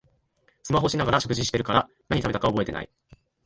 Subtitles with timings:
[0.63, 2.89] スマホしながら食事してるから何食べたか覚えてない